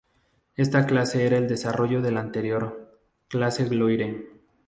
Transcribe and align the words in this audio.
Esta 0.55 0.87
clase 0.87 1.27
era 1.27 1.37
el 1.37 1.47
desarrollo 1.47 2.01
de 2.01 2.11
la 2.11 2.21
anterior 2.21 2.97
"Clase 3.27 3.65
Gloire". 3.65 4.27